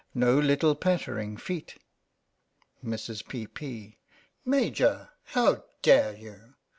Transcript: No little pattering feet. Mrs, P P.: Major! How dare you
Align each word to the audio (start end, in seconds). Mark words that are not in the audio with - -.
No 0.15 0.39
little 0.39 0.73
pattering 0.73 1.37
feet. 1.37 1.77
Mrs, 2.83 3.27
P 3.27 3.45
P.: 3.45 3.99
Major! 4.43 5.11
How 5.25 5.65
dare 5.83 6.15
you 6.15 6.55